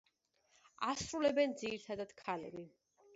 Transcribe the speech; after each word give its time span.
ასრულებენ 0.87 1.53
ძირითადად 1.63 2.15
ქალები. 2.23 2.65